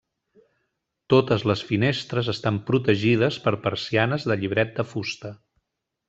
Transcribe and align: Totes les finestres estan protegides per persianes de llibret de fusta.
Totes 1.13 1.43
les 1.51 1.59
finestres 1.71 2.31
estan 2.33 2.57
protegides 2.71 3.37
per 3.47 3.53
persianes 3.69 4.25
de 4.31 4.39
llibret 4.45 4.73
de 4.81 4.87
fusta. 4.95 5.33